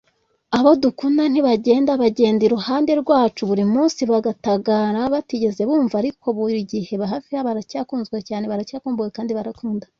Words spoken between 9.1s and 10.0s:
kandi nkunda cyane